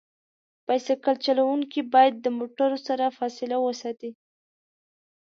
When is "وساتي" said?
3.61-4.11